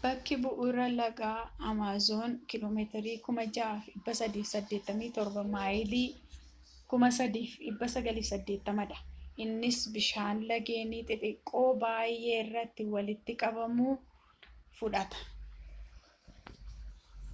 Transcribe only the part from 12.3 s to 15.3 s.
irraa walitti qabun fudhata